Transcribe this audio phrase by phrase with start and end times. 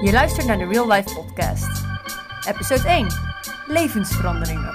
[0.00, 1.84] Je luistert naar de Real Life Podcast.
[2.48, 3.06] Episode 1.
[3.66, 4.74] Levensveranderingen.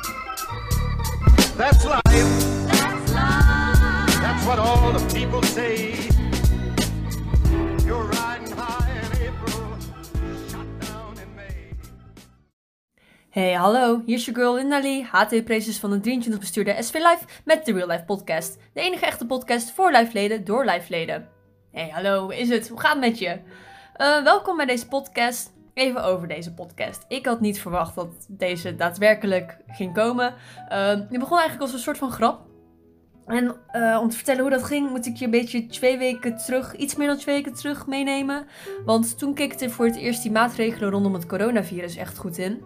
[1.57, 2.61] That's life.
[4.21, 5.93] That's what all the people say.
[7.85, 9.63] You're riding high in April,
[10.49, 11.75] shot down in May.
[13.29, 17.65] Hey, hallo, hier is je girl Lindali, HT-prezes van de 23 bestuurde SV Life met
[17.65, 18.57] de Real Life Podcast.
[18.73, 21.29] De enige echte podcast voor lifeleden door lifeleden.
[21.71, 22.67] Hey, hallo, hoe is het?
[22.67, 23.39] Hoe gaat het met je?
[23.93, 25.51] Eh, welkom bij deze podcast.
[25.73, 27.05] Even over deze podcast.
[27.07, 30.33] Ik had niet verwacht dat deze daadwerkelijk ging komen.
[30.71, 32.41] Uh, begon eigenlijk als een soort van grap.
[33.25, 36.37] En eh, om te vertellen hoe dat ging, moet ik je een beetje twee weken
[36.37, 38.47] terug, iets meer dan twee weken terug meenemen.
[38.85, 42.63] Want toen kikte voor het eerst die maatregelen rondom het coronavirus echt goed in.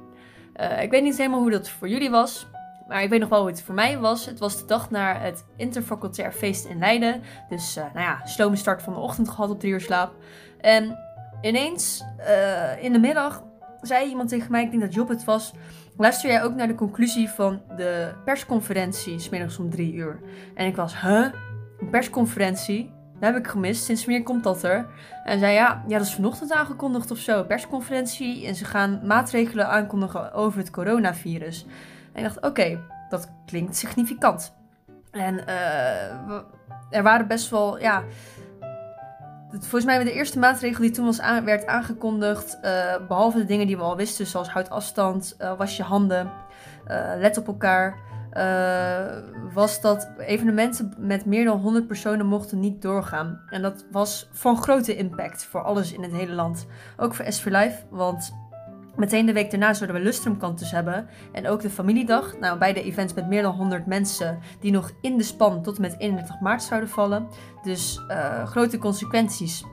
[0.53, 2.47] Eh, ik weet niet helemaal hoe dat voor jullie was.
[2.87, 4.25] Maar ik weet nog wel hoe het voor mij was.
[4.25, 7.21] Het was de dag na het interfacultair feest in Leiden.
[7.49, 10.13] Dus eh, nou ja, slome start van de ochtend gehad op drie uur slaap.
[10.61, 10.97] En
[11.41, 13.43] ineens, eh, in de middag,
[13.81, 15.53] zei iemand tegen mij, ik denk dat Job het was...
[15.99, 20.19] Luister jij ook naar de conclusie van de persconferentie, smiddags om drie uur?
[20.55, 21.27] En ik was, huh?
[21.79, 22.93] Een persconferentie?
[23.19, 23.83] Dat heb ik gemist.
[23.83, 24.85] Sinds wanneer komt dat er?
[25.23, 27.43] En zei ja, ja, dat is vanochtend aangekondigd of zo.
[27.43, 28.47] Persconferentie.
[28.47, 31.65] En ze gaan maatregelen aankondigen over het coronavirus.
[32.13, 34.55] En ik dacht, oké, dat klinkt significant.
[35.11, 36.41] En eh,
[36.89, 38.03] er waren best wel, ja.
[39.49, 43.77] Volgens mij de eerste maatregel die toen aan, werd aangekondigd, eh, behalve de dingen die
[43.77, 46.31] we al wisten, zoals houd afstand, eh, was je handen,
[46.85, 48.05] eh, let op elkaar,
[49.53, 53.41] was dat evenementen met meer dan 100 personen mochten niet doorgaan.
[53.49, 56.65] En dat was van grote impact voor alles in het hele land.
[56.97, 58.35] Ook voor SV Life, want
[58.97, 61.07] meteen de week daarna zouden we lustrumkantus hebben.
[61.31, 62.39] En ook de familiedag.
[62.39, 65.81] Nou, beide events met meer dan 100 mensen die nog in de span tot en
[65.81, 67.27] met 31 maart zouden vallen.
[67.63, 69.65] Dus eh, grote consequenties.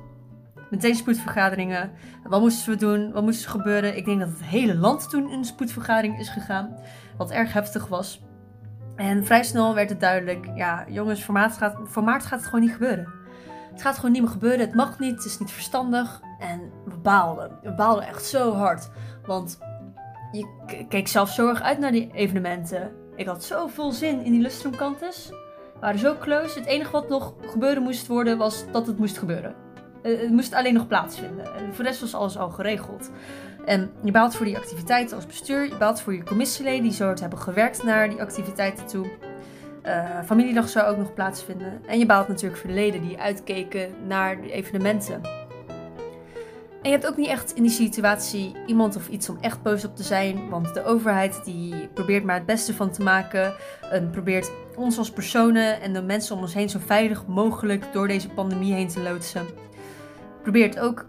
[0.70, 1.90] Meteen spoedvergaderingen.
[2.24, 3.12] Wat moesten we doen?
[3.12, 3.96] Wat moest er gebeuren?
[3.96, 6.76] Ik denk dat het hele land toen in een spoedvergadering is gegaan.
[7.16, 8.22] Wat erg heftig was.
[8.96, 12.48] En vrij snel werd het duidelijk, ja jongens, voor maart gaat, voor maart gaat het
[12.48, 13.12] gewoon niet gebeuren.
[13.72, 16.20] Het gaat gewoon niet meer gebeuren, het mag niet, het is niet verstandig.
[16.38, 17.58] En we baalden.
[17.62, 18.90] We baalden echt zo hard.
[19.26, 19.58] Want
[20.32, 20.46] je
[20.88, 22.92] keek zelf zo erg uit naar die evenementen.
[23.16, 25.28] Ik had zoveel zin in die lustrumkantes.
[25.74, 26.58] We waren zo close.
[26.58, 29.54] Het enige wat nog gebeuren moest worden, was dat het moest gebeuren.
[30.02, 31.44] Eh, het moest alleen nog plaatsvinden.
[31.44, 33.10] En voor de rest was alles al geregeld.
[33.64, 35.64] En je baalt voor die activiteiten als bestuur.
[35.68, 39.06] Je baalt voor je commissieleden die zo hard hebben gewerkt naar die activiteiten toe.
[39.82, 41.80] Eh, familiedag zou ook nog plaatsvinden.
[41.86, 45.20] En je baalt natuurlijk voor de leden die uitkeken naar de evenementen.
[46.84, 49.84] En je hebt ook niet echt in die situatie iemand of iets om echt boos
[49.84, 50.48] op te zijn.
[50.48, 53.54] Want de overheid die probeert maar het beste van te maken.
[53.90, 58.08] En probeert ons als personen en de mensen om ons heen zo veilig mogelijk door
[58.08, 59.46] deze pandemie heen te loodsen.
[60.42, 61.06] Probeer het ook,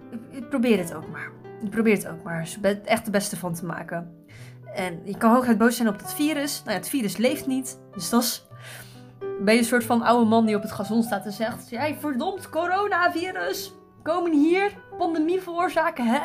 [0.49, 1.31] probeer het ook maar.
[1.69, 2.47] Probeer het ook maar.
[2.85, 4.25] Echt het beste van te maken.
[4.75, 6.59] En je kan hooguit boos zijn op het virus.
[6.59, 7.79] Nou ja, het virus leeft niet.
[7.93, 8.47] Dus dat.
[9.39, 11.69] Ben je een soort van oude man die op het gazon staat en zegt...
[11.69, 13.73] Jij verdomd coronavirus!
[14.03, 16.19] Komen hier pandemie veroorzaken, hè?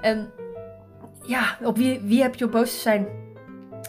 [0.00, 0.30] En
[1.26, 3.06] ja, op wie, wie heb je op boos te zijn?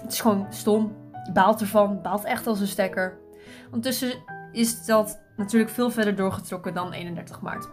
[0.02, 0.96] Het is gewoon stom.
[1.34, 2.02] Baalt ervan.
[2.02, 3.18] Baalt echt als een stekker.
[3.66, 7.68] Ondertussen is dat natuurlijk veel verder doorgetrokken dan 31 maart.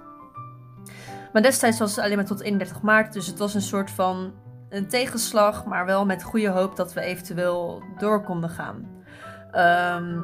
[1.32, 3.12] Maar destijds was het alleen maar tot 31 maart.
[3.12, 4.32] Dus het was een soort van
[4.68, 5.66] een tegenslag.
[5.66, 8.88] Maar wel met goede hoop dat we eventueel door konden gaan.
[9.52, 10.20] Ehm,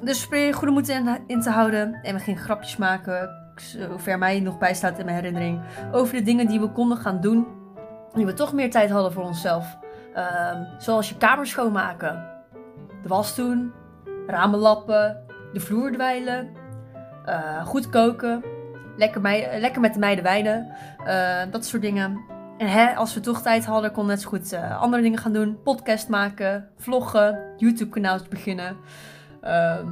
[0.00, 1.98] dus probeer je goede moed in, in te houden.
[2.02, 3.41] En we gingen grapjes maken.
[3.56, 5.60] Zover mij nog bijstaat in mijn herinnering.
[5.92, 7.46] Over de dingen die we konden gaan doen.
[8.12, 9.78] Nu we toch meer tijd hadden voor onszelf.
[10.14, 12.24] Ehm, zoals je kamer schoonmaken.
[13.02, 13.72] De was doen.
[14.26, 15.24] Ramen lappen.
[15.52, 16.50] De vloer dweilen.
[17.24, 18.42] eh, goed koken.
[18.96, 20.72] Lekker, mei- lekker met de meiden wijnen.
[21.06, 22.20] eh, dat soort dingen.
[22.58, 25.32] En hè, als we toch tijd hadden, kon net zo goed eh, andere dingen gaan
[25.32, 25.58] doen.
[25.62, 28.76] Podcast maken, vloggen, YouTube-kanaals beginnen.
[29.40, 29.86] Ehm,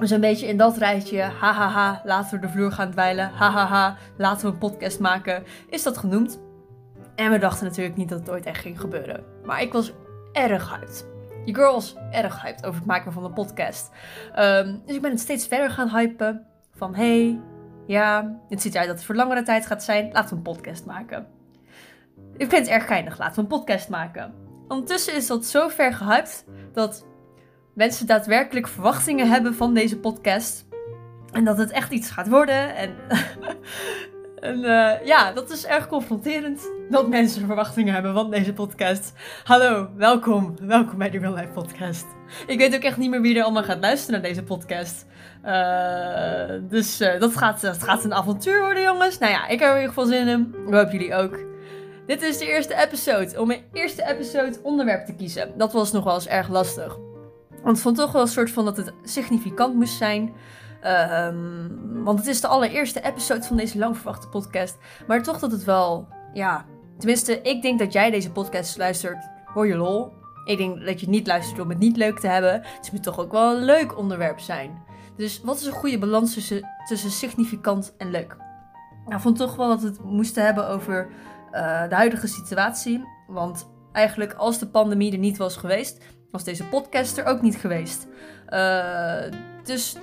[0.00, 4.46] dus een beetje in dat rijtje, hahaha, laten we de vloer gaan dweilen, hahaha, laten
[4.46, 6.40] we een podcast maken, is dat genoemd.
[7.14, 9.24] En we dachten natuurlijk niet dat het ooit echt ging gebeuren.
[9.44, 9.92] Maar ik was
[10.32, 11.06] erg hyped.
[11.44, 13.90] Je girl was erg hyped over het maken van een podcast.
[14.34, 16.46] Ehm, dus ik ben het steeds verder gaan hypen.
[16.74, 17.40] Van hey,
[17.86, 20.12] ja, het ziet eruit dat het voor langere tijd gaat zijn.
[20.12, 21.26] Laten we een podcast maken.
[22.36, 23.18] Ik vind het erg geinig.
[23.18, 24.34] Laten we een podcast maken.
[24.68, 27.06] Ondertussen is dat zo ver gehyped dat
[27.74, 30.66] mensen daadwerkelijk verwachtingen hebben van deze podcast.
[31.32, 32.76] En dat het echt iets gaat worden.
[32.76, 32.94] En,
[34.50, 36.70] en eh, ja, dat is erg confronterend.
[36.90, 39.12] dat mensen verwachtingen hebben van deze podcast.
[39.44, 40.54] Hallo, welkom.
[40.62, 42.06] Welkom bij de Real Life Podcast.
[42.46, 45.06] Ik weet ook echt niet meer wie er allemaal gaat luisteren naar deze podcast.
[45.44, 49.18] Uh, dus uh, dat, gaat, gaat een avontuur worden, jongens.
[49.18, 50.54] Nou ja, ik heb in ieder geval zin in.
[50.66, 51.38] Ik hoop jullie ook.
[52.06, 53.40] Dit is de eerste episode.
[53.40, 55.52] Om mijn eerste episode onderwerp te kiezen.
[55.56, 56.98] Dat was nog wel eens erg lastig.
[57.62, 60.32] Want ik vond toch wel een soort van dat het significant moest zijn.
[60.84, 64.78] Um, want het is de allereerste episode van deze lang verwachte podcast.
[65.06, 66.64] Maar toch dat het wel, ja.
[66.98, 69.28] Tenminste, ik denk dat jij deze podcast luistert.
[69.44, 70.12] Hoor je lol?
[70.44, 72.52] Ik denk dat je het niet luistert om het niet leuk te hebben.
[72.52, 74.82] Het moet toch ook wel een leuk onderwerp zijn.
[75.16, 78.36] Dus wat is een goede balans tussen, tussen significant en leuk?
[79.04, 81.08] Nou, ik vond toch wel dat we het moesten hebben over
[81.52, 83.04] uh, de huidige situatie.
[83.26, 87.56] Want eigenlijk als de pandemie er niet was geweest, was deze podcast er ook niet
[87.56, 88.06] geweest.
[88.48, 89.22] Uh,
[89.62, 89.96] dus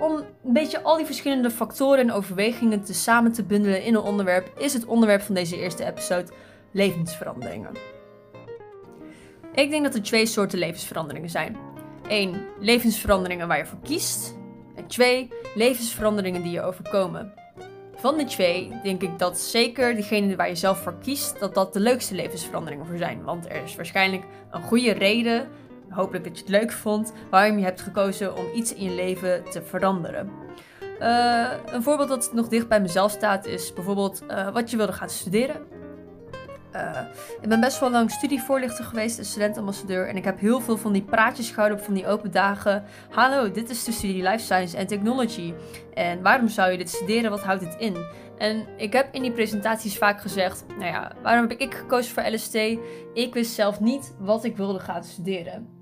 [0.00, 4.00] om een beetje al die verschillende factoren en overwegingen te samen te bundelen in een
[4.00, 6.32] onderwerp, is het onderwerp van deze eerste episode
[6.70, 7.72] levensveranderingen.
[9.54, 11.56] Ik denk dat er twee soorten levensveranderingen zijn.
[12.08, 14.34] Eén, levensveranderingen waar je voor kiest.
[14.74, 17.32] En twee, levensveranderingen die je overkomen.
[17.94, 21.72] Van de twee denk ik dat zeker degene waar je zelf voor kiest, dat dat
[21.72, 23.22] de leukste levensveranderingen voor zijn.
[23.22, 25.48] Want er is waarschijnlijk een goede reden
[25.92, 29.44] hopelijk dat je het leuk vond, waarom je hebt gekozen om iets in je leven
[29.50, 30.30] te veranderen.
[31.00, 34.92] Uh, een voorbeeld dat nog dicht bij mezelf staat is bijvoorbeeld uh, wat je wilde
[34.92, 35.56] gaan studeren.
[36.74, 37.00] Uh,
[37.40, 40.08] ik ben best wel lang studievoorlichter geweest, een studentambassadeur.
[40.08, 42.84] En ik heb heel veel van die praatjes gehouden op van die open dagen.
[43.10, 45.54] Hallo, dit is de studie Life Science en Technology.
[45.94, 47.30] En waarom zou je dit studeren?
[47.30, 47.96] Wat houdt dit in?
[48.38, 52.32] En ik heb in die presentaties vaak gezegd, nou ja, waarom heb ik gekozen voor
[52.32, 52.54] LST?
[53.14, 55.81] Ik wist zelf niet wat ik wilde gaan studeren.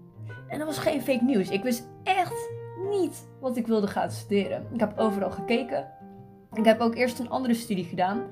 [0.51, 1.49] En dat was geen fake nieuws.
[1.49, 2.51] Ik wist echt
[2.91, 4.67] niet wat ik wilde gaan studeren.
[4.73, 5.89] Ik heb overal gekeken.
[6.53, 8.23] Ik heb ook eerst een andere studie gedaan.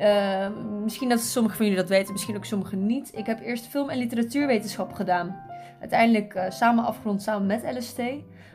[0.00, 0.48] Uh,
[0.82, 3.10] misschien dat sommigen van jullie dat weten, misschien ook sommigen niet.
[3.16, 5.36] Ik heb eerst film- en literatuurwetenschap gedaan.
[5.80, 8.00] Uiteindelijk uh, samen afgerond samen met LST.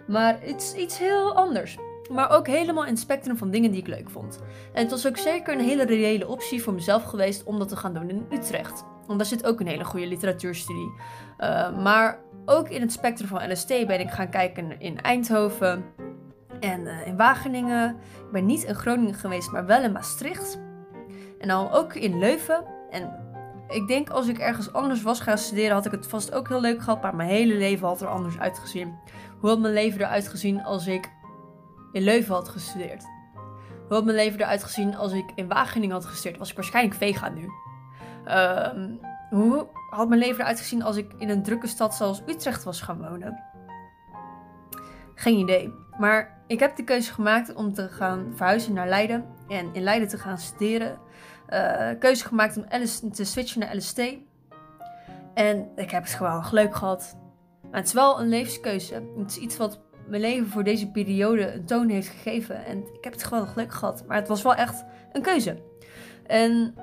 [0.07, 1.77] Maar het is iets heel anders.
[2.11, 4.39] Maar ook helemaal in het spectrum van dingen die ik leuk vond.
[4.73, 7.75] En het was ook zeker een hele reële optie voor mezelf geweest om dat te
[7.75, 8.83] gaan doen in Utrecht.
[9.09, 10.91] Want daar zit ook een hele goede literatuurstudie.
[11.39, 15.85] Uh, maar ook in het spectrum van LST ben ik gaan kijken in Eindhoven
[16.59, 17.89] en uh, in Wageningen.
[18.25, 20.59] Ik ben niet in Groningen geweest, maar wel in Maastricht.
[21.39, 22.63] En dan ook in Leuven.
[22.89, 23.11] En
[23.69, 26.61] ik denk als ik ergens anders was gaan studeren, had ik het vast ook heel
[26.61, 27.01] leuk gehad.
[27.01, 28.95] Maar mijn hele leven had er anders uitgezien.
[29.39, 31.11] Hoe had mijn leven eruit gezien als ik
[31.91, 33.03] in Leuven had gestudeerd?
[33.87, 36.37] Hoe had mijn leven eruit gezien als ik in Wageningen had gestudeerd?
[36.37, 37.47] Was ik waarschijnlijk vega nu.
[38.27, 38.69] Uh,
[39.29, 42.81] hoe had mijn leven eruit gezien als ik in een drukke stad zoals Utrecht was
[42.81, 43.43] gaan wonen?
[45.15, 45.73] Geen idee.
[45.97, 50.07] Maar ik heb de keuze gemaakt om te gaan verhuizen naar Leiden en in Leiden
[50.07, 50.99] te gaan studeren.
[51.49, 53.99] Uh, keuze gemaakt om te switchen naar LST.
[55.33, 57.17] En ik heb het gewoon leuk gehad.
[57.61, 58.93] Maar het is wel een levenskeuze.
[59.17, 62.65] Het is iets wat mijn leven voor deze periode een toon heeft gegeven.
[62.65, 64.03] En ik heb het gewoon leuk gehad.
[64.07, 65.61] Maar het was wel echt een keuze.
[66.27, 66.73] En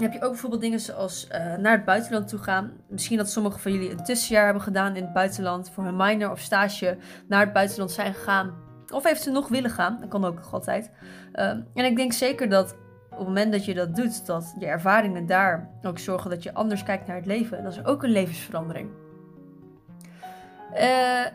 [0.00, 2.72] heb je ook bijvoorbeeld dingen zoals uh, naar het buitenland toe gaan.
[2.88, 5.70] Misschien dat sommigen van jullie een tussenjaar hebben gedaan in het buitenland.
[5.70, 6.96] Voor hun minor of stage
[7.28, 8.54] naar het buitenland zijn gegaan.
[8.92, 9.98] Of eventueel nog willen gaan.
[10.00, 10.90] Dat kan ook nog altijd.
[11.34, 12.76] Uh, en ik denk zeker dat
[13.10, 16.54] op het moment dat je dat doet, dat je ervaringen daar ook zorgen dat je
[16.54, 17.62] anders kijkt naar het leven.
[17.62, 18.90] Dat is ook een levensverandering.
[20.74, 21.26] Uh,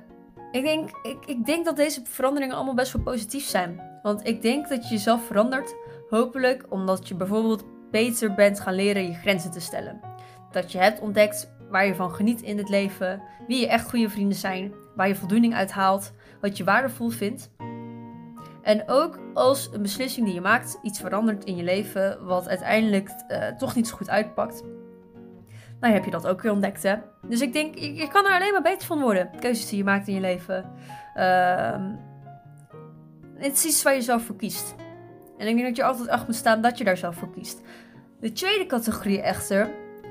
[0.51, 3.81] ik, denk, ik, ik denk dat deze veranderingen allemaal best wel positief zijn.
[4.01, 5.75] Want ik denk dat je jezelf verandert.
[6.09, 7.63] Hopelijk omdat je bijvoorbeeld
[7.95, 9.99] beter bent gaan leren je grenzen te stellen.
[10.51, 14.09] Dat je hebt ontdekt waar je van geniet in het leven, wie je echt goede
[14.09, 17.51] vrienden zijn, waar je voldoening uit haalt, wat je waardevol vindt.
[18.61, 23.09] En ook als een beslissing die je maakt iets verandert in je leven, wat uiteindelijk
[23.27, 24.63] uh, toch niet zo goed uitpakt,
[25.79, 26.83] dan heb je dat ook weer ontdekt.
[26.83, 26.95] Hè?
[27.27, 29.29] Dus ik denk, je, je, kan er alleen maar beter van worden.
[29.39, 30.71] Keuzes die je maakt in je leven.
[31.17, 31.85] Uh,
[33.35, 34.75] het is iets waar je zelf voor kiest.
[35.37, 37.61] En ik denk dat je altijd achter moet staan dat je daar zelf voor kiest.
[38.19, 39.69] De tweede categorie echter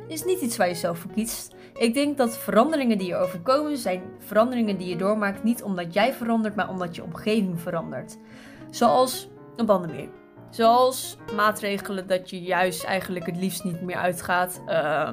[0.08, 1.54] is niet iets waar je zelf voor kiest.
[1.74, 6.12] Ik denk dat veranderingen die je overkomen zijn veranderingen die je doormaakt niet omdat jij
[6.12, 8.18] verandert, maar omdat je omgeving verandert.
[8.70, 10.10] Zoals een pandemie.
[10.50, 14.62] Zoals maatregelen dat je juist eigenlijk het liefst niet meer uitgaat.
[14.66, 15.10] Uh,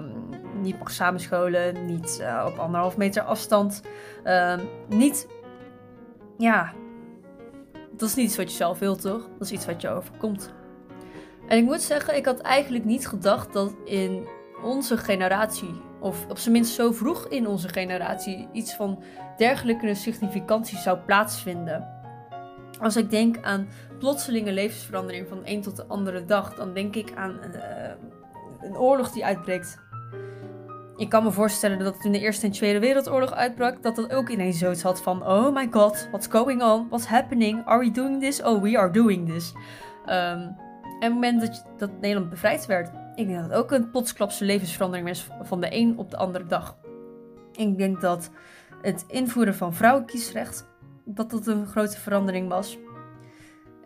[0.62, 3.82] niet mag samenscholen, niet uh, op anderhalf meter afstand.
[4.24, 5.28] Uh, niet,
[6.38, 6.74] ja,
[7.92, 9.22] dat is niet iets wat je zelf wilt, toch?
[9.38, 10.54] Dat is iets wat je overkomt.
[11.52, 14.28] En ik moet zeggen, ik had eigenlijk niet gedacht dat in
[14.64, 19.04] onze generatie, of op zijn minst zo vroeg in onze generatie, iets van
[19.38, 21.88] dergelijke significantie zou plaatsvinden.
[22.80, 23.68] Als ik denk aan
[24.00, 27.62] plotselinge levensverandering van de een tot de andere dag, dan denk ik aan uh,
[28.62, 29.80] een oorlog die uitbreekt.
[30.96, 34.30] Ik kan me voorstellen dat toen de Eerste en Tweede Wereldoorlog uitbrak, dat dat ook
[34.30, 36.88] ineens zoiets had van: Oh my god, what's going on?
[36.88, 37.66] What's happening?
[37.66, 38.44] Are we doing this?
[38.44, 39.54] Oh, we are doing this.
[40.06, 40.48] Ehm,
[41.02, 44.46] en op het moment dat, Nederland bevrijd werd, ik denk dat het ook een plotsklapse
[44.46, 46.78] levensverandering is van de een op de andere dag.
[47.52, 48.30] Ik denk dat
[48.82, 50.68] het invoeren van vrouwenkiesrecht,
[51.06, 52.78] dat dat een grote verandering was.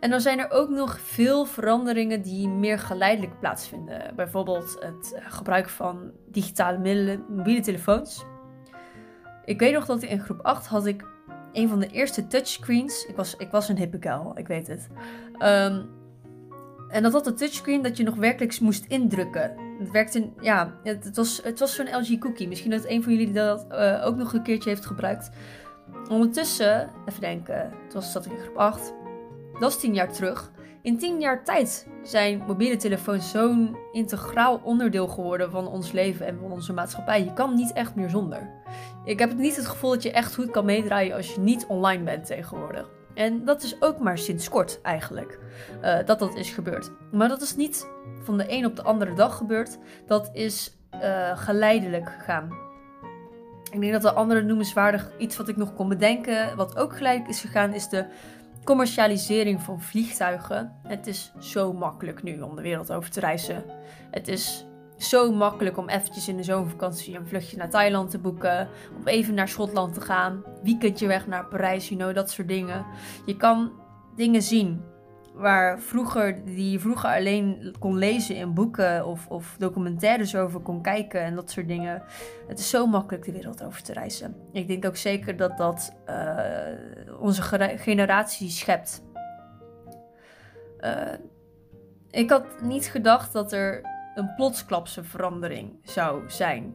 [0.00, 4.12] En dan zijn er ook nog veel veranderingen die meer geleidelijk plaatsvinden.
[4.16, 8.24] Bijvoorbeeld het eh, gebruik van digitale middelen, mobiele telefoons.
[9.44, 11.04] Ik weet nog dat in groep 8 had ik
[11.52, 13.06] een van de eerste touchscreens.
[13.06, 14.88] Ik was, ik was een hippe kuil, ik weet het.
[15.38, 15.82] Ehm,
[16.96, 19.54] en dat had een touchscreen dat je nog werkelijk moest indrukken.
[19.78, 22.48] Het werkte, ja, het, was, het was zo'n LG cookie.
[22.48, 25.30] Misschien dat een van jullie dat eh, ook nog een keertje heeft gebruikt.
[26.08, 28.94] Ondertussen, even denken, was zat ik in groep 8.
[29.60, 30.50] Dat is tien jaar terug.
[30.82, 36.38] In tien jaar tijd zijn mobiele telefoons zo'n integraal onderdeel geworden van ons leven en
[36.40, 37.24] van onze maatschappij.
[37.24, 38.50] Je kan niet echt meer zonder.
[39.04, 42.02] Ik heb niet het gevoel dat je echt goed kan meedraaien als je niet online
[42.02, 42.95] bent tegenwoordig.
[43.16, 45.38] En dat is ook maar sinds kort eigenlijk
[45.80, 46.90] eh, dat dat is gebeurd.
[47.12, 47.88] Maar dat is niet
[48.22, 49.78] van de een op de andere dag gebeurd.
[50.06, 52.64] Dat is eh, geleidelijk gegaan.
[53.70, 57.28] Ik denk dat de andere noemenswaardig iets wat ik nog kon bedenken, wat ook gelijk
[57.28, 58.06] is gegaan, is de
[58.64, 60.72] commercialisering van vliegtuigen.
[60.82, 63.64] Het is zo makkelijk nu om de wereld over te reizen.
[64.10, 64.66] Het is
[64.98, 68.68] zo makkelijk om eventjes in de zomervakantie een vluchtje naar Thailand te boeken.
[68.98, 70.44] Of even naar Schotland te gaan.
[70.62, 72.86] Weekendje weg naar Parijs, you know, dat soort dingen.
[73.26, 73.72] Je kan
[74.16, 74.82] dingen zien
[75.34, 80.82] waar vroeger, die je vroeger alleen kon lezen in boeken of, of documentaires over kon
[80.82, 82.02] kijken en dat soort dingen.
[82.48, 84.36] Het is zo makkelijk de wereld over te reizen.
[84.52, 86.46] Ik denk ook zeker dat dat eh,
[87.20, 87.42] onze
[87.76, 89.02] generatie schept.
[90.78, 91.12] Eh,
[92.10, 96.74] ik had niet gedacht dat er een plotsklapse verandering zou zijn.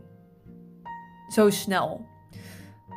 [1.27, 2.05] Zo snel.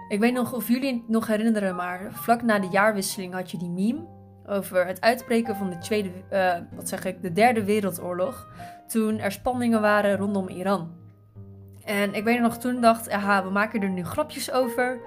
[0.08, 3.58] Ik weet nog of jullie het nog herinneren, maar vlak na de jaarwisseling had je
[3.58, 4.06] die meme
[4.46, 8.48] over het uitbreken van de tweede, eh, wat zeg ik, de derde wereldoorlog.
[8.86, 10.90] Toen er spanningen waren rondom Iran.
[11.84, 15.00] En ik weet nog toen dacht, aha, we maken er nu grapjes over.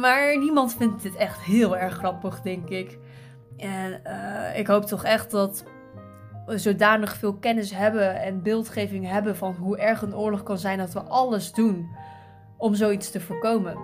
[0.00, 2.98] Maar niemand vindt dit echt heel erg grappig, denk ik.
[3.56, 5.64] En eh, ik hoop toch echt dat
[6.46, 10.92] zodanig veel kennis hebben en beeldgeving hebben van hoe erg een oorlog kan zijn dat
[10.92, 11.88] we alles doen
[12.56, 13.76] om zoiets te voorkomen.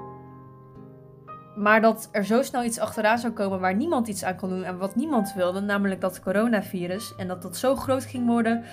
[1.57, 4.65] Maar dat er zo snel iets achteraan zou komen waar niemand iets aan kon doen
[4.65, 8.65] en wat niemand wilde, namelijk dat coronavirus, en dat dat zo groot ging worden,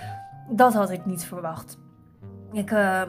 [0.50, 1.78] dat had ik niet verwacht.
[2.52, 3.08] Ik eh, eh,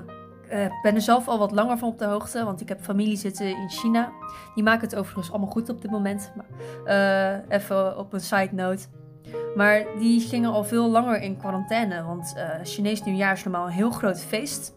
[0.82, 3.48] ben er zelf al wat langer van op de hoogte, want ik heb familie zitten
[3.48, 4.12] in China.
[4.56, 6.32] Die maken het overigens allemaal goed op dit moment.
[6.36, 6.46] Maar,
[6.86, 8.88] eh, even op een side note.
[9.56, 13.72] Maar die gingen al veel langer in quarantaine, want eh Chinees nieuwjaar is normaal een
[13.72, 14.74] heel groot feest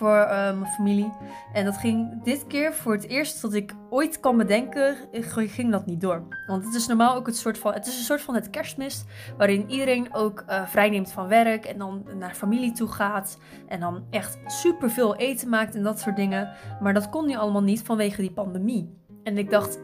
[0.00, 1.12] voor eh, mijn familie.
[1.52, 4.96] En dat ging dit keer voor het eerst dat ik ooit kan bedenken,
[5.34, 6.22] ging dat niet door.
[6.46, 9.04] Want het is normaal ook het soort van, het is een soort van het kerstmis,
[9.36, 13.38] waarin iedereen ook eh vrijneemt van werk en dan naar familie toe gaat.
[13.68, 16.52] En dan echt superveel eten maakt en dat soort dingen.
[16.80, 18.98] Maar dat kon nu allemaal niet vanwege die pandemie.
[19.22, 19.78] En ik dacht,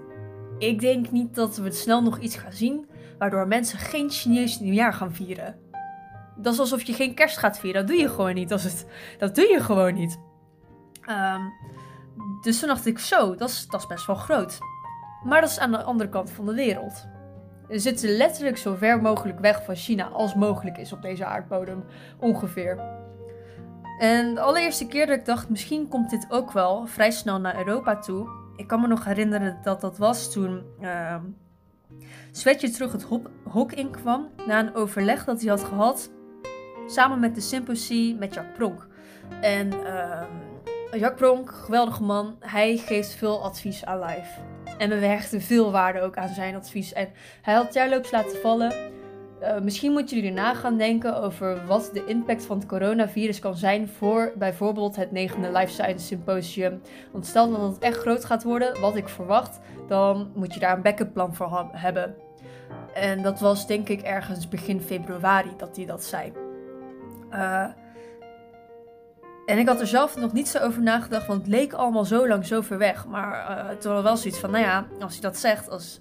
[0.59, 2.87] ik denk niet dat we snel nog iets gaan zien,
[3.19, 5.59] waardoor mensen geen Chinees nieuwjaar gaan vieren.
[6.37, 7.87] Dat is alsof je geen kerst gaat vieren.
[7.87, 8.53] Dat doe je gewoon niet.
[8.53, 8.87] Als het,
[9.19, 10.21] dat doe je gewoon niet.
[11.01, 11.43] Ehm,
[12.43, 14.59] dus toen dacht ik, zo, dat is, dat is best wel groot.
[15.25, 17.07] Maar dat is aan de andere kant van de wereld.
[17.69, 21.85] We zitten letterlijk zo ver mogelijk weg van China als mogelijk is op deze aardbodem,
[22.21, 22.81] ongeveer.
[23.99, 27.57] En de allereerste keer dat ik dacht, misschien komt dit ook wel vrij snel naar
[27.57, 28.29] Europa toe.
[28.57, 31.23] Ik kan me nog herinneren dat dat was toen ehm
[32.31, 33.07] Swetje terug het
[33.45, 36.11] hok inkwam na een overleg dat hij had gehad
[36.87, 38.87] samen met de Symposie met Jack Pronk.
[39.41, 40.47] En ehm
[40.99, 44.41] Jack Pronk, geweldige man, hij geeft veel advies aan live.
[44.79, 46.93] En we hechten veel waarde ook aan zijn advies.
[46.93, 47.09] En
[47.43, 48.73] hij had jaarloops laten vallen.
[49.41, 53.57] Eh, misschien moeten jullie erna gaan denken over wat de impact van het coronavirus kan
[53.57, 56.81] zijn voor bijvoorbeeld het negende Life Science Symposium.
[57.13, 60.77] Want stel dat het echt groot gaat worden, wat ik verwacht, dan moet je daar
[60.77, 62.15] een backup plan voor hebben.
[62.95, 66.33] En dat was denk ik ergens begin februari dat hij dat zei.
[67.31, 67.67] Eh,
[69.47, 72.29] en ik had er zelf nog niet zo over nagedacht, want het leek allemaal zo
[72.29, 73.07] lang zo ver weg.
[73.07, 76.01] Maar toen had ik wel zoiets van, nou ja, als hij dat zegt, als,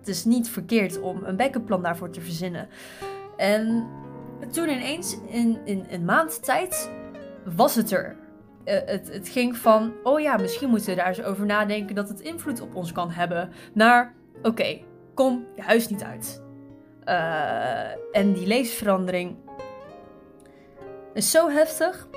[0.00, 2.68] het is niet verkeerd om een backup plan daarvoor te verzinnen.
[3.36, 3.88] En
[4.50, 6.90] toen ineens, in, in een maand tijd,
[7.56, 8.16] was het er.
[8.64, 12.08] Eh, het, het ging van, oh ja, misschien moeten we daar eens over nadenken dat
[12.08, 13.52] het invloed op ons kan hebben.
[13.72, 14.80] Naar, oké,
[15.14, 16.42] kom je huis niet uit.
[17.04, 19.36] Eh, en die leesverandering.
[21.14, 22.08] is zo heftig.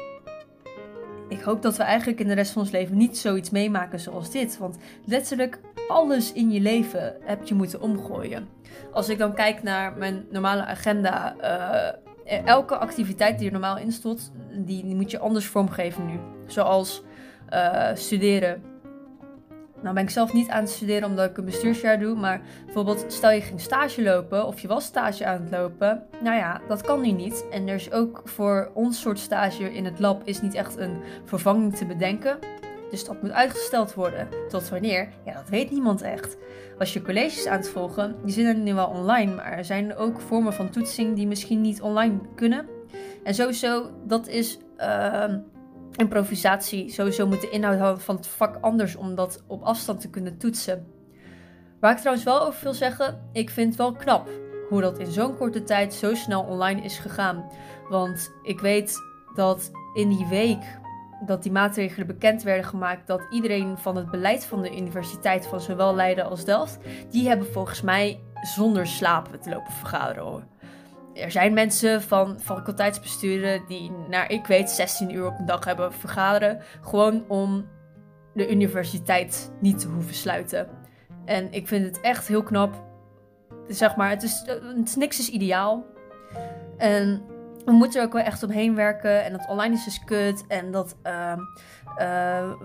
[1.30, 4.32] Ik hoop dat we eigenlijk in de rest van ons leven niet zoiets meemaken zoals
[4.32, 4.58] dit.
[4.58, 5.60] Want letterlijk
[5.94, 8.48] alles in je leven heb je moeten omgooien.
[8.92, 13.92] Als ik dan kijk naar mijn normale agenda, uh, elke activiteit die er normaal in
[13.92, 16.20] stond, die, moet je anders vormgeven nu.
[16.48, 17.04] Zoals
[17.54, 18.62] uh, studeren.
[19.82, 22.16] Nou ben ik zelf niet aan het studeren omdat ik een bestuursjaar doe.
[22.16, 26.04] Maar bijvoorbeeld stel je ging stage lopen of je was stage aan het lopen.
[26.22, 27.46] Nou ja, dat kan nu niet.
[27.52, 30.98] En er is ook voor ons soort stage in het lab is niet echt een
[31.26, 32.38] vervanging te bedenken.
[32.94, 34.28] Dus dat moet uitgesteld worden.
[34.50, 35.10] Tot wanneer?
[35.26, 36.38] Ja, dat weet niemand echt.
[36.80, 39.36] Als je colleges aan het volgen, die zijn nu wel online.
[39.36, 42.66] Maar er zijn ook vormen van toetsing die misschien niet online kunnen.
[43.24, 44.58] En sowieso, dat is...
[44.78, 45.34] Uh,
[45.96, 50.38] improvisatie sowieso moet de inhoud van het vak anders om dat op afstand te kunnen
[50.38, 50.88] toetsen.
[51.80, 54.30] Waar ik trouwens wel over wil zeggen, ik vind het wel knap
[54.70, 57.46] hoe dat in zo'n korte tijd zo snel online is gegaan.
[57.90, 58.98] Want ik weet
[59.36, 60.82] dat in die week
[61.26, 65.62] dat die maatregelen bekend werden gemaakt, dat iedereen van het beleid van de universiteit van
[65.62, 66.78] zowel Leiden als Delft,
[67.10, 70.52] die hebben volgens mij zonder slapen te lopen vergaderen
[71.14, 75.94] er zijn mensen van faculteitsbesturen die, naar ik weet, 16 uur op een dag hebben
[75.94, 76.62] vergaderen.
[76.82, 77.66] Gewoon om
[78.34, 80.68] de universiteit niet te hoeven sluiten.
[81.26, 82.84] En ik vind het echt heel knap.
[83.68, 84.46] Zeg maar, het is,
[84.96, 85.86] niks is ideaal.
[86.78, 87.22] En
[87.66, 89.24] we moeten er ook wel echt omheen werken.
[89.24, 90.48] En dat online is dus kut.
[90.48, 91.38] En dat uh, uh,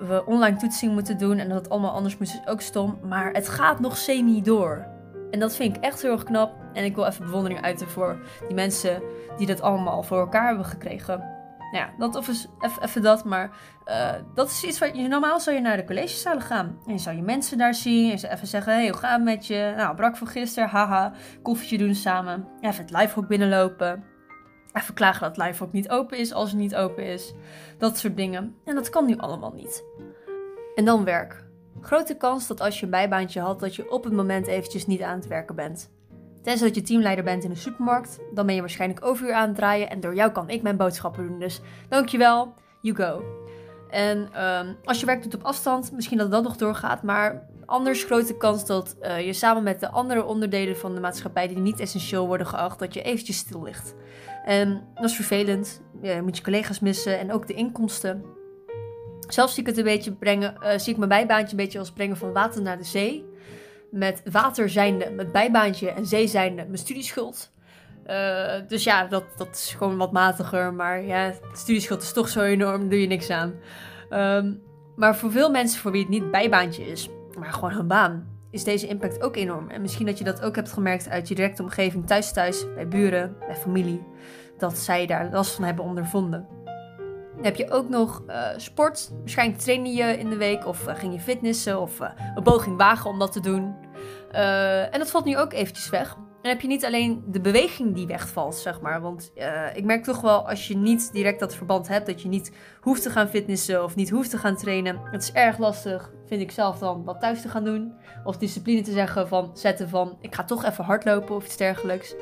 [0.09, 1.39] we online toetsing moeten doen.
[1.39, 2.99] En dat het allemaal anders moet is ook stom.
[3.09, 4.87] Maar het gaat nog semi door.
[5.31, 6.53] En dat vind ik echt heel erg knap.
[6.73, 9.03] En ik wil even bewondering uiten voor die mensen
[9.37, 11.37] die dat allemaal voor elkaar hebben gekregen.
[11.73, 12.49] Nou ja, dat of is
[12.81, 13.51] even, dat, maar
[13.87, 16.79] uh, dat is iets wat je normaal zou je naar de collegezalen gaan.
[16.87, 19.25] En je zou je mensen daar zien en ze even zeggen, hey, hoe gaat het
[19.25, 19.73] met je?
[19.77, 21.13] Nou, brak van gisteren, haha,
[21.43, 22.49] koffietje doen samen.
[22.61, 24.05] Even het livehok binnenlopen.
[24.73, 27.35] Even klagen dat livehok niet open is als het niet open is.
[27.79, 28.57] Dat soort dingen.
[28.65, 29.85] En dat kan nu allemaal niet.
[30.75, 31.47] En dan werk.
[31.81, 35.03] Grote kans dat als je een bijbaantje had, dat je op het moment eventjes niet
[35.03, 35.91] aan het werken bent.
[36.43, 39.57] Tenzij dat je teamleider bent in een supermarkt, dan ben je waarschijnlijk overuur aan het
[39.57, 41.39] draaien en door jou kan ik mijn boodschappen doen.
[41.39, 43.23] Dus dankjewel, you go.
[43.91, 48.05] En um, als je werk doet op afstand, misschien dat dat nog doorgaat, maar anders
[48.05, 51.81] grote kans dat uh, je samen met de andere onderdelen van de maatschappij die niet
[51.81, 53.95] essentieel worden geacht, dat je eventjes stil ligt.
[54.49, 55.83] En dat is vervelend.
[56.03, 58.25] Je moet je collega's missen en ook de inkomsten.
[59.29, 61.93] Zelf zie ik het een beetje brengen, uh, zie ik mijn bijbaantje een beetje als
[61.93, 63.25] brengen van water naar de zee.
[63.91, 67.53] Met water zijnde mijn bijbaantje en zee zijnde mijn studieschuld.
[68.07, 70.75] Uh, dus ja, dat, dat is gewoon wat matiger.
[70.75, 73.55] Maar ja, studieschuld is toch zo enorm, daar doe je niks aan.
[74.11, 74.63] Um,
[74.97, 77.09] maar voor veel mensen voor wie het niet bijbaantje is,
[77.39, 79.71] maar gewoon hun baan, is deze impact ook enorm.
[79.71, 82.89] En misschien dat je dat ook hebt gemerkt uit je directe omgeving, thuis thuis, bij
[82.89, 84.03] buren, bij familie.
[84.59, 86.47] Dat zij daar last van hebben ondervonden.
[87.39, 89.11] Dan heb je ook nog uh, sport.
[89.19, 92.77] Waarschijnlijk train je in de week of uh, ging je fitnessen of uh, een poging
[92.77, 93.75] wagen om dat te doen.
[94.91, 96.17] en dat valt nu ook eventjes weg.
[96.43, 99.01] En heb je niet alleen de beweging die wegvalt, zeg maar.
[99.01, 99.33] Want
[99.75, 103.03] ik merk toch wel als je niet direct dat verband hebt, dat je niet hoeft
[103.03, 105.01] te gaan fitnessen of niet hoeft te gaan trainen.
[105.05, 107.93] Het is erg lastig, vind ik zelf dan, wat thuis te gaan doen.
[108.25, 112.15] Of discipline te zeggen van, zetten van, ik ga toch even hardlopen of iets dergelijks.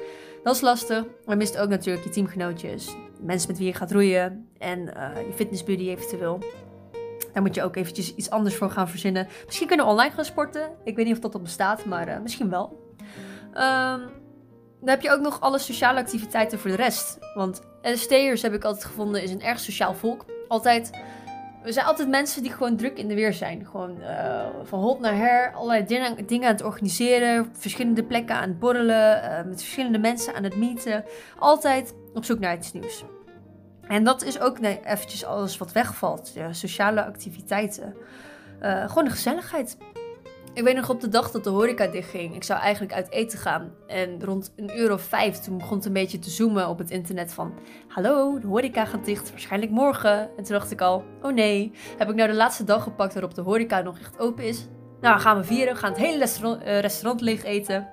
[0.47, 1.05] Dat is lastig.
[1.25, 2.95] Maar mist ook natuurlijk je teamgenootjes.
[3.21, 4.49] Mensen met wie je gaat roeien.
[4.59, 6.39] En uh, je fitnessbuddy eventueel.
[7.33, 9.29] Daar moet je ook eventjes iets anders voor gaan verzinnen.
[9.45, 10.71] Misschien kunnen we online gaan sporten.
[10.85, 12.95] Ik weet niet of dat al bestaat, maar uh, misschien wel.
[13.49, 14.01] Um,
[14.81, 17.19] dan heb je ook nog alle sociale activiteiten voor de rest.
[17.35, 20.25] Want LST'ers heb ik altijd gevonden is een erg sociaal volk.
[20.49, 20.91] Altijd
[21.67, 23.67] we zijn altijd mensen die gewoon druk in de weer zijn.
[23.67, 27.51] Gewoon uh, van hot naar her, allerlei dingen, dingen aan het organiseren.
[27.53, 29.25] Verschillende plekken aan het borrelen.
[29.25, 31.05] Uh, met verschillende mensen aan het meeten.
[31.39, 33.05] Altijd op zoek naar iets nieuws.
[33.89, 36.33] En dat is ook nee, eventjes alles wat wegvalt.
[36.51, 37.95] Sociale activiteiten.
[38.63, 39.77] Uh, gewoon de gezelligheid.
[40.57, 42.35] Ik weet nog op de dag dat de horeca dichtging.
[42.35, 43.73] Ik zou eigenlijk uit eten gaan.
[43.87, 46.91] En rond een uur of vijf, toen begon het een beetje te zoomen op het
[46.91, 47.55] internet van...
[47.89, 50.21] Hallo, de horeca gaat dicht, waarschijnlijk morgen.
[50.37, 53.35] En toen dacht ik al, oh nee, heb ik nou de laatste dag gepakt waarop
[53.35, 54.69] de horeca nog echt open is?
[55.01, 57.89] Nou, gaan we vieren, gaan het hele restaurant, uh, restaurant leeg eten.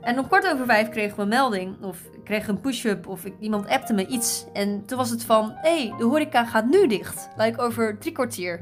[0.00, 3.24] En om kwart over vijf kregen we een melding, of ik kreeg een push-up, of
[3.38, 4.46] iemand appte me iets.
[4.52, 7.28] En toen was het van, hé, hey, de horeca gaat nu dicht.
[7.36, 8.60] Like over drie kwartier.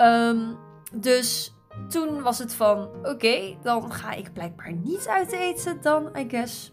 [0.00, 0.56] Um,
[0.92, 1.53] dus
[1.88, 6.72] toen was het van, oké, dan ga ik blijkbaar niet uit eten dan, I guess.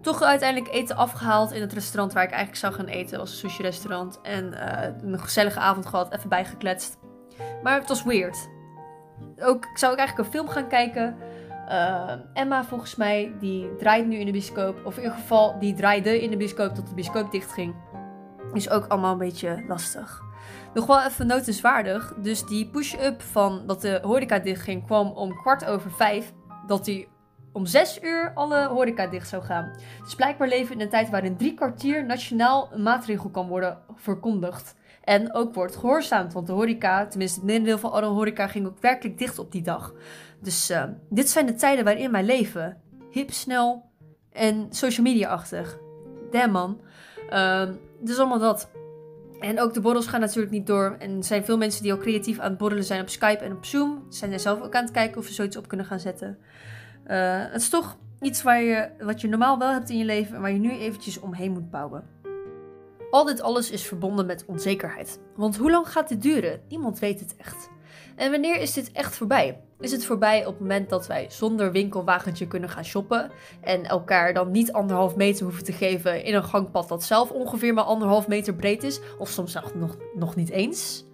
[0.00, 3.18] Toch uiteindelijk eten afgehaald in het restaurant waar ik eigenlijk zou gaan eten.
[3.18, 4.20] was een sushi restaurant.
[4.22, 6.98] En uh, een gezellige avond gehad, even bijgekletst.
[7.62, 8.48] Maar het was weird.
[9.38, 11.16] Ook, ik zou ook eigenlijk een film gaan kijken.
[11.68, 14.86] Eh, Emma, volgens mij, die draait nu in de bioscoop.
[14.86, 17.74] Of in ieder geval, die draaide in de bioscoop tot de bioscoop dichtging.
[18.52, 20.22] Is ook allemaal een beetje lastig.
[20.74, 22.14] Nog wel even notenswaardig.
[22.16, 26.32] Dus die push-up van dat de horeca dichtging kwam om kwart over vijf.
[26.66, 27.08] Dat die
[27.52, 29.72] om zes uur alle horeca dicht zou gaan.
[30.04, 34.74] Dus blijkbaar leven in een tijd waarin drie kwartier nationaal een maatregel kan worden verkondigd.
[35.04, 38.80] En ook wordt gehoorzaamd, want de horeca, tenminste het merendeel van alle horeca, ging ook
[38.80, 39.92] werkelijk dicht op die dag.
[40.40, 42.80] Dus uh, dit zijn de tijden waarin wij leven.
[43.10, 43.90] Hip, snel
[44.32, 45.78] en social media-achtig.
[46.30, 46.80] Damn man.
[48.00, 48.70] Dus allemaal dat.
[49.42, 50.96] En ook de borrels gaan natuurlijk niet door.
[50.98, 53.52] En er zijn veel mensen die al creatief aan het borrelen zijn op Skype en
[53.52, 54.06] op Zoom.
[54.08, 56.38] Zijn er zelf ook aan het kijken of ze zoiets op kunnen gaan zetten.
[57.06, 60.34] Uh, het is toch iets waar je, wat je normaal wel hebt in je leven
[60.34, 62.04] en waar je nu eventjes omheen moet bouwen.
[63.10, 65.20] Al dit alles is verbonden met onzekerheid.
[65.36, 66.60] Want hoe lang gaat dit duren?
[66.68, 67.70] Niemand weet het echt.
[68.16, 69.60] En wanneer is dit echt voorbij?
[69.82, 74.34] Is het voorbij op het moment dat wij zonder winkelwagentje kunnen gaan shoppen en elkaar
[74.34, 78.28] dan niet anderhalf meter hoeven te geven in een gangpad dat zelf ongeveer maar anderhalf
[78.28, 81.04] meter breed is, of soms nog, nog niet eens?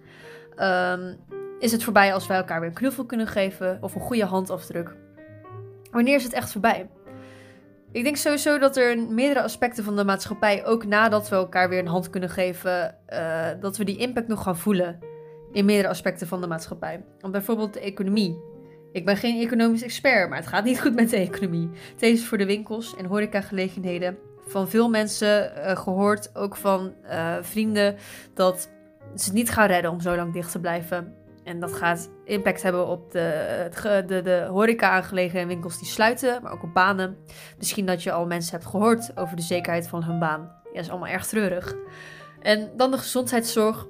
[0.57, 1.17] Um,
[1.59, 4.95] is het voorbij als wij elkaar weer een knuffel kunnen geven of een goede handafdruk?
[5.91, 6.89] Wanneer is het echt voorbij?
[7.91, 11.69] Ik denk sowieso dat er in meerdere aspecten van de maatschappij, ook nadat we elkaar
[11.69, 14.99] weer een hand kunnen geven, uh, dat we die impact nog gaan voelen.
[15.51, 17.03] In meerdere aspecten van de maatschappij.
[17.31, 18.48] Bijvoorbeeld de economie.
[18.91, 21.69] Ik ben geen economisch expert, maar het gaat niet goed met de economie.
[21.97, 24.17] Deze voor de winkels en horecagelegenheden.
[24.47, 27.95] Van veel mensen uh, gehoord, ook van uh, vrienden,
[28.33, 28.69] dat
[29.15, 31.13] ze het niet gaan redden om zo lang dicht te blijven.
[31.43, 36.51] En dat gaat impact hebben op de, de, de, de horeca-aangelegen winkels die sluiten, maar
[36.51, 37.17] ook op banen.
[37.57, 40.51] Misschien dat je al mensen hebt gehoord over de zekerheid van hun baan.
[40.73, 41.75] Ja, is allemaal erg treurig.
[42.41, 43.87] En dan de gezondheidszorg.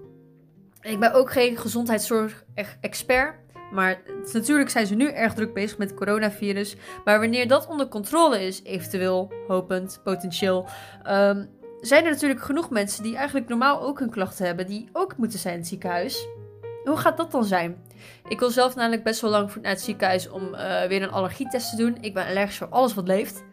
[0.82, 3.36] Ik ben ook geen gezondheidszorg-expert.
[3.72, 4.02] Maar
[4.34, 6.76] natuurlijk zijn ze nu erg druk bezig met het coronavirus.
[7.06, 10.68] Maar wanneer dat onder controle is, eventueel, hopend, potentieel,
[11.08, 11.50] um,
[11.82, 15.40] zijn er natuurlijk genoeg mensen die eigenlijk normaal ook hun klachten hebben, die ook moeten
[15.40, 16.28] zijn in het ziekenhuis.
[16.84, 17.84] Hoe gaat dat dan zijn?
[18.28, 21.70] Ik wil zelf namelijk best wel lang naar het ziekenhuis om uh, weer een allergietest
[21.70, 21.98] te doen.
[22.02, 23.44] Ik ben allergisch voor alles wat leeft.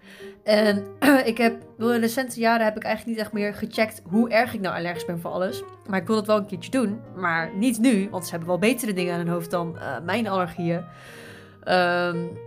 [0.47, 0.87] En
[1.31, 4.55] ik heb, in de recente jaren heb ik eigenlijk niet echt meer gecheckt hoe erg
[4.55, 5.63] ik nou allergisch ben voor alles.
[5.87, 7.01] Maar ik wil dat wel een keertje doen.
[7.17, 10.29] Maar niet nu, want ze hebben wel betere dingen aan hun hoofd dan uh, mijn
[10.29, 10.85] allergieën.
[11.69, 12.39] Um,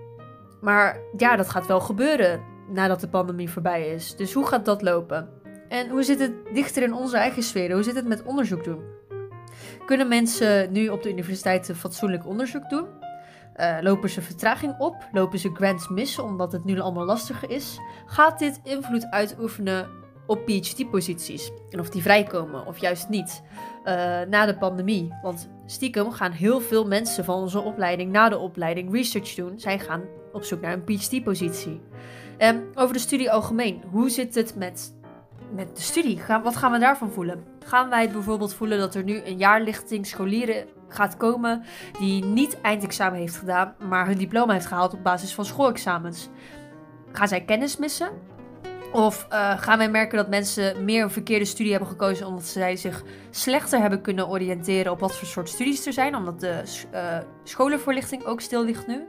[0.62, 4.15] maar ja, dat gaat wel gebeuren nadat de pandemie voorbij is.
[4.15, 5.29] Dus hoe gaat dat lopen?
[5.69, 7.71] En hoe zit het dichter in onze eigen sfeer?
[7.71, 8.81] Hoe zit het met onderzoek doen?
[9.85, 12.98] Kunnen mensen nu op de universiteiten fatsoenlijk onderzoek doen?
[13.60, 14.95] Uh, lopen ze vertraging op?
[15.12, 17.80] Lopen ze grants missen omdat het nu allemaal lastiger is?
[18.06, 19.89] Gaat dit invloed uitoefenen
[20.28, 21.52] op PhD-posities?
[21.69, 23.41] En of die vrijkomen of juist niet?
[23.86, 25.13] Uh, na de pandemie.
[25.22, 29.60] Want stiekem gaan heel veel mensen van onze opleiding na de opleiding research doen.
[29.60, 30.02] Zij gaan
[30.34, 31.82] op zoek naar een PhD-positie.
[32.38, 33.84] Um, over de studie algemeen.
[33.91, 34.98] Hoe zit het met
[35.56, 36.22] met de studie?
[36.43, 37.43] Wat gaan we daarvan voelen?
[37.65, 41.63] Gaan wij bijvoorbeeld voelen dat er nu een jaarlichting scholieren gaat komen
[41.99, 46.30] die niet eindexamen heeft gedaan, maar hun diploma heeft gehaald op basis van schoolexamens?
[47.12, 48.10] Gaan zij kennis missen?
[48.91, 52.75] Of uh, gaan wij merken dat mensen meer een verkeerde studie hebben gekozen omdat zij
[52.75, 57.17] zich slechter hebben kunnen oriënteren op wat voor soort studies er zijn, omdat de uh,
[57.43, 59.08] scholenvoorlichting ook stil ligt nu?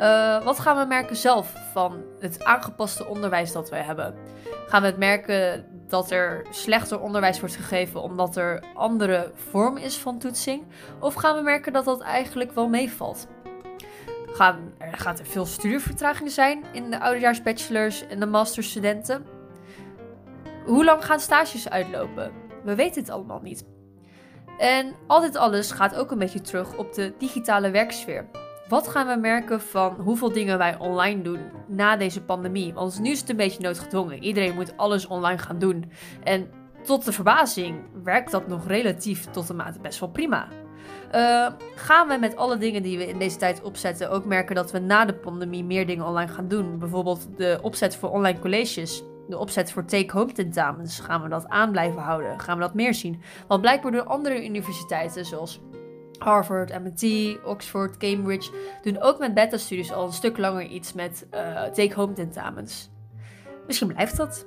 [0.00, 4.14] Uh, wat gaan we merken zelf van het aangepaste onderwijs dat wij hebben?
[4.66, 9.96] Gaan we het merken dat er slechter onderwijs wordt gegeven omdat er andere vorm is
[9.96, 10.62] van toetsing?
[11.00, 13.26] Of gaan we merken dat dat eigenlijk wel meevalt?
[14.26, 19.26] Gaan, er, gaat er veel studievertragingen zijn in de oudejaarsbachelors en de masterstudenten?
[20.66, 22.32] Hoe lang gaan stages uitlopen?
[22.64, 23.64] We weten het allemaal niet.
[24.58, 28.26] En al dit alles gaat ook een beetje terug op de digitale werksfeer.
[28.70, 32.74] Wat gaan we merken van hoeveel dingen wij online doen na deze pandemie?
[32.74, 34.22] Want nu is het een beetje noodgedwongen.
[34.22, 35.90] Iedereen moet alles online gaan doen.
[36.24, 36.50] En
[36.82, 40.48] tot de verbazing werkt dat nog relatief tot de mate best wel prima.
[41.14, 44.70] Uh, gaan we met alle dingen die we in deze tijd opzetten ook merken dat
[44.70, 46.78] we na de pandemie meer dingen online gaan doen?
[46.78, 51.00] Bijvoorbeeld de opzet voor online colleges, de opzet voor take-home tentamens.
[51.00, 52.40] Gaan we dat aan blijven houden?
[52.40, 53.22] Gaan we dat meer zien?
[53.48, 55.60] Want blijkbaar door andere universiteiten, zoals
[56.20, 58.50] Harvard, MIT, Oxford, Cambridge
[58.82, 62.90] doen ook met beta-studies al een stuk langer iets met uh, take-home tentamens.
[63.66, 64.46] Misschien blijft dat.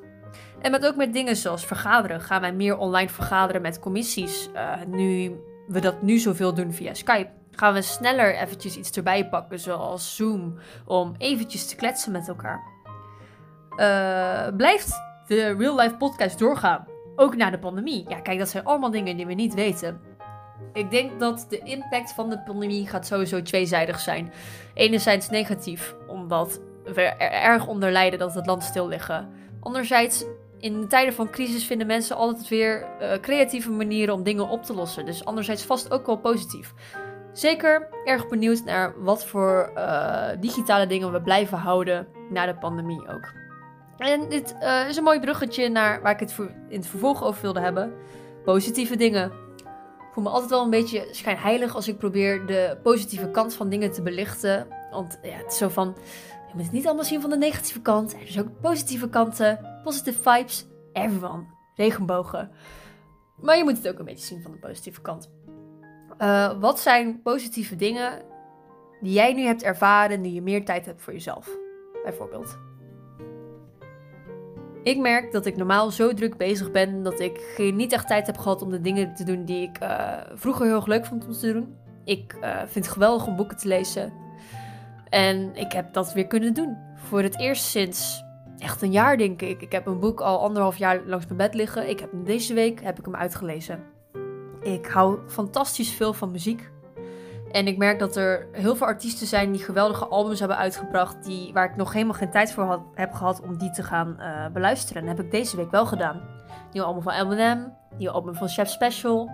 [0.62, 2.22] En met ook met dingen zoals vergaderen.
[2.22, 5.36] Gaan wij meer online vergaderen met commissies, uh, nu
[5.68, 7.30] we dat nu zoveel doen via Skype.
[7.52, 12.64] Gaan we sneller eventjes iets erbij pakken, zoals Zoom, om eventjes te kletsen met elkaar.
[13.78, 16.88] Uh, blijft de Real Life podcast doorgaan?
[17.16, 18.06] Ook na de pandemie?
[18.10, 20.02] Ja, kijk, dat zijn allemaal dingen die we niet weten.
[20.74, 24.34] Ik denk dat de impact van de pandemie gaat sowieso tweezijdig zijn.
[24.74, 29.30] Enerzijds negatief, omdat we er erg onder lijden dat het land stil liggen.
[29.60, 30.26] Anderzijds,
[30.64, 34.74] in tijden van crisis vinden mensen altijd weer eh, creatieve manieren om dingen op te
[34.74, 35.06] lossen.
[35.06, 36.74] Dus anderzijds vast ook wel positief.
[37.34, 43.08] Zeker erg benieuwd naar wat voor eh, digitale dingen we blijven houden na de pandemie
[43.08, 43.32] ook.
[43.98, 46.36] En dit eh, is een mooi bruggetje naar waar ik het
[46.70, 47.94] in het vervolg over wilde hebben.
[48.44, 49.43] Positieve dingen.
[50.14, 53.92] Voel me altijd wel een beetje schijnheilig als ik probeer de positieve kant van dingen
[53.92, 54.68] te belichten.
[54.92, 55.96] Want ja, het is zo van,
[56.48, 58.14] je moet het niet allemaal zien van de negatieve kant.
[58.14, 61.44] Er zijn ook positieve kanten, positive vibes, everyone,
[61.76, 62.52] regenbogen.
[63.42, 65.30] Maar je moet het ook een beetje zien van de positieve kant.
[66.18, 68.22] Eh, wat zijn positieve dingen
[69.02, 71.50] die jij nu hebt ervaren en die je meer tijd hebt voor jezelf?
[72.04, 72.58] Bijvoorbeeld.
[74.84, 78.28] Ik merk dat ik normaal zo druk bezig ben dat ik geen, niet echt tijd
[78.28, 81.26] heb gehad om de dingen te doen die ik eh, vroeger heel erg leuk vond
[81.26, 81.76] om te doen.
[82.04, 84.14] Ik eh, vind het geweldig om boeken te lezen.
[85.10, 86.78] En ik heb dat weer kunnen doen.
[86.96, 88.24] Voor het eerst sinds
[88.58, 89.62] echt een jaar, denk ik.
[89.62, 91.90] Ik heb een boek al anderhalf jaar langs mijn bed liggen.
[91.90, 93.84] Ik heb deze week heb ik hem uitgelezen.
[94.62, 96.72] Ik hou fantastisch veel van muziek.
[97.54, 101.24] En ik merk dat er heel veel artiesten zijn die geweldige albums hebben uitgebracht.
[101.24, 104.20] Die, waar ik nog helemaal geen tijd voor had, heb gehad om die te gaan
[104.20, 105.02] eh, beluisteren.
[105.02, 106.22] En dat heb ik deze week wel gedaan.
[106.72, 107.74] Nieuw album van Eminem.
[107.98, 109.32] Nieuw album van Chef Special.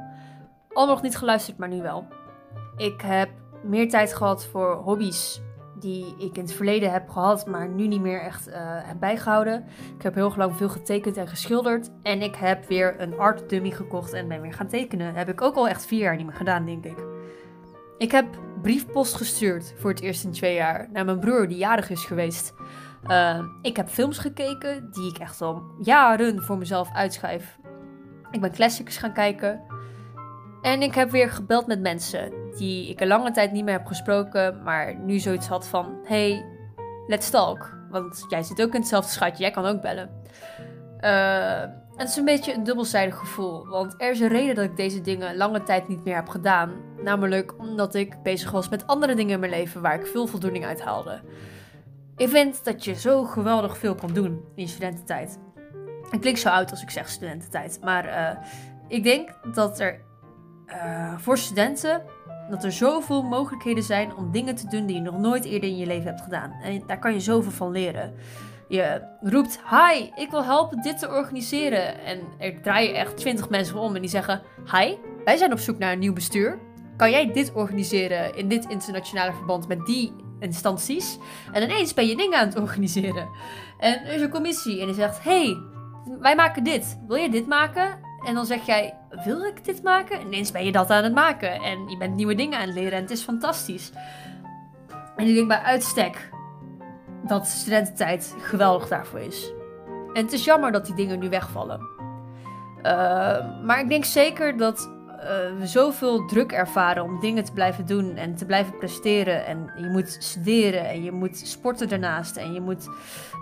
[0.70, 2.08] Allemaal nog niet geluisterd, maar nu wel.
[2.78, 3.30] Ik heb
[3.64, 5.42] meer tijd gehad voor hobby's
[5.80, 9.66] die ik in het verleden heb gehad, maar nu niet meer echt eh, heb bijgehouden.
[9.96, 11.90] Ik heb heel lang veel getekend en geschilderd.
[12.04, 15.08] En ik heb weer een art dummy gekocht en ben weer gaan tekenen.
[15.08, 17.19] Dat heb ik ook al echt vier jaar niet meer gedaan, denk ik.
[18.00, 18.26] Ik heb
[18.62, 22.54] briefpost gestuurd voor het eerst in twee jaar naar mijn broer die jarig is geweest.
[23.08, 27.58] Eh, ik heb films gekeken die ik echt al jaren voor mezelf uitschrijf.
[28.32, 29.62] Ik ben classics gaan kijken.
[30.62, 33.86] En ik heb weer gebeld met mensen die ik een lange tijd niet meer heb
[33.86, 36.46] gesproken, maar nu zoiets had van: hey,
[37.08, 37.78] let's talk.
[37.90, 40.10] Want jij zit ook in hetzelfde schatje, jij kan ook bellen.
[41.00, 41.64] Eh,
[42.00, 45.02] het is een beetje een dubbelzijdig gevoel, want er is een reden dat ik deze
[45.02, 46.72] dingen lange tijd niet meer heb gedaan.
[47.04, 50.66] Namelijk omdat ik bezig was met andere dingen in mijn leven waar ik veel voldoening
[50.66, 51.22] uit haalde.
[52.16, 55.40] Ik vind dat je zo geweldig veel kan doen in je studententijd.
[56.12, 58.38] Ik klink zo oud als ik zeg studententijd, maar eh,
[58.88, 60.02] ik denk dat er
[60.66, 62.04] eh, voor studenten
[62.50, 65.78] dat er zoveel mogelijkheden zijn om dingen te doen die je nog nooit eerder in
[65.78, 66.52] je leven hebt gedaan.
[66.52, 68.14] En daar kan je zoveel van leren.
[68.70, 72.00] Je roept, hi, ik wil helpen dit te organiseren.
[72.06, 75.78] En er draaien echt twintig mensen om en die zeggen, hi, wij zijn op zoek
[75.78, 76.60] naar een nieuw bestuur.
[76.98, 81.18] Kan jij dit organiseren in dit internationale verband met die instanties?
[81.52, 83.30] En ineens ben je dingen aan het organiseren.
[83.80, 85.58] En er is een commissie en die zegt, hey,
[86.20, 87.00] wij maken dit.
[87.08, 88.00] Wil je dit maken?
[88.26, 90.20] En dan zeg jij, wil ik dit maken?
[90.20, 91.52] En ineens ben je dat aan het maken.
[91.52, 93.92] En je bent nieuwe dingen aan het leren en het is fantastisch.
[95.16, 96.30] En ik denk bij uitstek
[97.30, 99.52] dat studententijd geweldig daarvoor is.
[100.14, 101.80] En het is jammer dat die dingen nu wegvallen.
[102.78, 104.90] Uh, maar ik denk zeker dat
[105.20, 109.46] uh, we zoveel druk ervaren om dingen te blijven doen en te blijven presteren.
[109.46, 112.88] En je moet studeren en je moet sporten daarnaast en je moet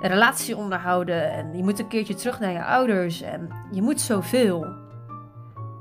[0.02, 4.02] een relatie onderhouden en je moet een keertje terug naar je ouders en je moet
[4.02, 4.66] zoveel.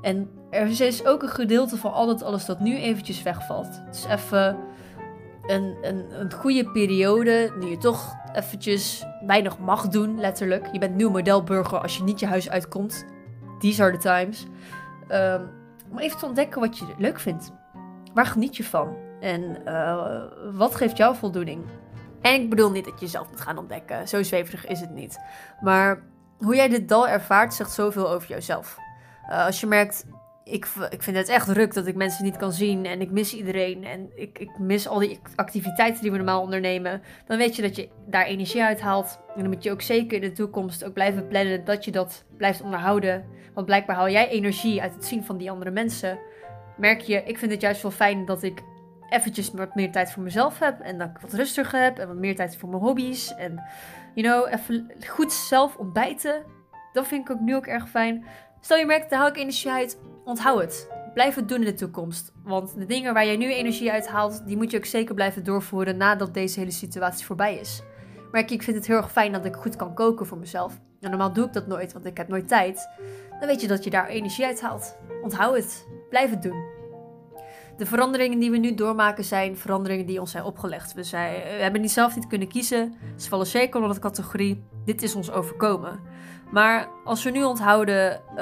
[0.03, 3.81] En er is ook een gedeelte van al dat alles dat nu eventjes wegvalt.
[3.87, 4.57] Het is even
[5.47, 10.69] een, een, een goede periode die je toch eventjes weinig mag doen, letterlijk.
[10.73, 13.07] Je bent nieuw modelburger als je niet je huis uitkomt.
[13.59, 14.47] These are the times.
[15.11, 15.49] Um,
[15.91, 17.53] om even te ontdekken wat je leuk vindt.
[18.15, 18.97] Waar geniet je van?
[19.21, 21.65] En uh, wat geeft jou voldoening?
[22.21, 24.09] En ik bedoel niet dat je zelf moet gaan ontdekken.
[24.09, 25.19] Zo zweverig is het niet.
[25.61, 26.03] Maar
[26.39, 28.79] hoe jij dit dal ervaart, zegt zoveel over jezelf.
[29.31, 30.05] Uh, als je merkt,
[30.49, 32.87] ik, ik vind het echt ruk dat ik mensen niet kan zien.
[32.87, 33.85] En ik mis iedereen.
[33.85, 37.03] En ik, ik mis al die activiteiten die we normaal ondernemen.
[37.27, 39.21] Dan weet je dat je daar energie uit haalt.
[39.37, 42.25] En dan moet je ook zeker in de toekomst ook blijven plannen dat je dat
[42.37, 43.25] blijft onderhouden.
[43.55, 46.19] Want blijkbaar haal jij energie uit het zien van die andere mensen.
[46.77, 48.63] Merk je, ik vind het juist wel fijn dat ik
[49.09, 50.81] eventjes wat meer tijd voor mezelf heb.
[50.81, 51.99] En dat ik wat rustiger heb.
[51.99, 53.35] En wat meer tijd voor mijn hobby's.
[53.35, 53.63] En,
[54.15, 56.43] you know, even goed zelf ontbijten.
[56.93, 58.25] Dat vind ik ook nu ook erg fijn.
[58.67, 59.99] Stel je merkt, daar haal ik energie uit.
[60.25, 60.89] Onthoud het.
[61.15, 62.33] Blijf het doen in de toekomst.
[62.45, 65.45] Want de dingen waar jij nu energie uit haalt, die moet je ook zeker blijven
[65.45, 67.83] doorvoeren nadat deze hele situatie voorbij is.
[68.33, 70.81] Merk je, ik vind het heel erg fijn dat ik goed kan koken voor mezelf.
[71.01, 72.89] Normaal doe ik dat nooit, want ik heb nooit tijd.
[73.39, 74.97] Dan weet je dat je daar energie uit haalt.
[75.23, 75.87] Onthoud het.
[76.11, 76.65] Blijf het doen.
[77.77, 80.93] De veranderingen die we nu doormaken zijn veranderingen die ons zijn opgelegd.
[80.93, 82.95] We, zijn, we hebben die zelf niet kunnen kiezen.
[83.17, 86.01] Ze vallen zeker onder de categorie: dit is ons overkomen.
[86.51, 88.37] Maar als we nu onthouden uh,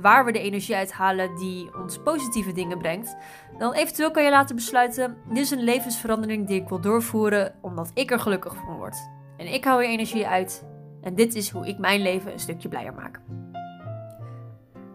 [0.00, 3.16] waar we de energie uithalen die ons positieve dingen brengt,
[3.58, 7.90] dan eventueel kan je laten besluiten: dit is een levensverandering die ik wil doorvoeren omdat
[7.94, 8.96] ik er gelukkig van word.
[9.36, 10.64] En ik hou er energie uit
[11.02, 13.20] en dit is hoe ik mijn leven een stukje blijer maak.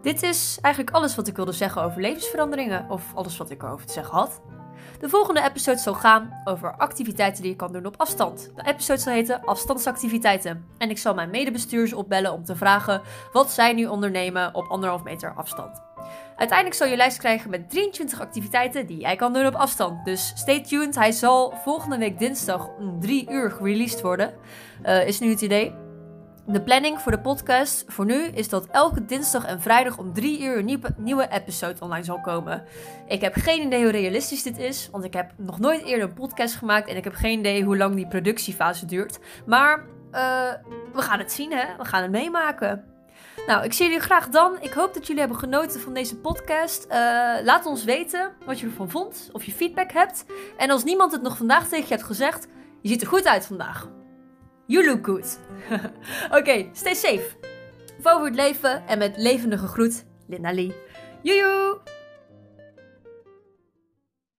[0.02, 3.86] Dit is eigenlijk alles wat ik wilde zeggen over levensveranderingen, of alles wat ik erover
[3.86, 4.42] te zeggen had.
[5.00, 8.52] De volgende episode zal gaan over activiteiten die je kan doen op afstand.
[8.56, 10.66] De episode zal heten Afstandsactiviteiten.
[10.78, 15.04] En ik zal mijn medebestuurders opbellen om te vragen wat zij nu ondernemen op anderhalf
[15.04, 15.82] meter afstand.
[16.36, 20.06] Uiteindelijk zal je lijst krijgen met 23 activiteiten die jij kan doen op afstand.
[20.06, 24.34] Dus stay tuned, hij zal volgende week dinsdag om 3 uur gereleased worden.
[24.86, 25.89] Uh, is nu het idee.
[26.52, 30.44] De planning voor de podcast voor nu is dat elke dinsdag en vrijdag om 3
[30.44, 32.64] uur een nieuwe, nieuwe episode online zal komen.
[33.08, 36.14] Ik heb geen idee hoe realistisch dit is, want ik heb nog nooit eerder een
[36.14, 39.20] podcast gemaakt en ik heb geen idee hoe lang die productiefase duurt.
[39.46, 39.78] Maar
[40.12, 40.52] uh,
[40.94, 41.66] we gaan het zien, hè?
[41.78, 42.84] We gaan het meemaken.
[43.48, 44.58] Nou, ik zie jullie graag dan.
[44.62, 46.86] Ik hoop dat jullie hebben genoten van deze podcast.
[46.86, 46.96] Uh,
[47.44, 50.26] laat ons weten wat je ervan vond, of je feedback hebt.
[50.58, 52.48] En als niemand het nog vandaag tegen je hebt gezegd,
[52.82, 53.99] je ziet er goed uit vandaag.
[54.70, 55.38] You look good.
[56.38, 57.30] Oké, stay safe.
[58.02, 60.76] Voor het leven en met levendige groet, Linda Lee.
[61.22, 61.99] Joejoe!